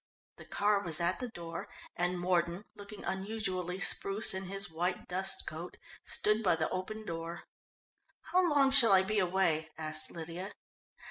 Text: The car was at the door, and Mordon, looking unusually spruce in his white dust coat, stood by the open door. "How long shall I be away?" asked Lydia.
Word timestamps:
The 0.37 0.45
car 0.45 0.79
was 0.79 0.99
at 0.99 1.19
the 1.19 1.27
door, 1.27 1.69
and 1.95 2.17
Mordon, 2.19 2.63
looking 2.73 3.03
unusually 3.05 3.77
spruce 3.77 4.33
in 4.33 4.45
his 4.45 4.67
white 4.67 5.07
dust 5.07 5.45
coat, 5.45 5.77
stood 6.03 6.41
by 6.41 6.55
the 6.55 6.71
open 6.71 7.05
door. 7.05 7.43
"How 8.31 8.49
long 8.49 8.71
shall 8.71 8.93
I 8.93 9.03
be 9.03 9.19
away?" 9.19 9.69
asked 9.77 10.09
Lydia. 10.09 10.53